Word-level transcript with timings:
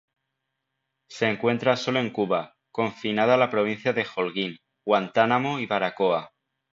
Se 1.11 1.27
encuentra 1.27 1.75
solo 1.77 1.99
en 1.99 2.09
Cuba, 2.09 2.55
confinada 2.71 3.35
a 3.35 3.37
la 3.37 3.51
Provincia 3.51 3.93
de 3.93 4.03
Holguín, 4.15 4.57
Guantánamo 4.83 5.59
y 5.59 5.67
Baracoa. 5.67 6.31